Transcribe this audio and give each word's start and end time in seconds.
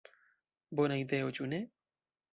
Bona 0.79 0.97
ideo, 1.03 1.29
ĉu 1.39 1.51
ne? 1.55 1.61